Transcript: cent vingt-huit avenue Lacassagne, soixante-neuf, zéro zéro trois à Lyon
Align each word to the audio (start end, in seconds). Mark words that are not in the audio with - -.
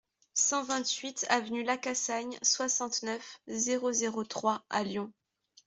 cent 0.33 0.63
vingt-huit 0.63 1.27
avenue 1.29 1.61
Lacassagne, 1.61 2.35
soixante-neuf, 2.41 3.39
zéro 3.47 3.91
zéro 3.91 4.23
trois 4.23 4.65
à 4.71 4.81
Lyon 4.83 5.13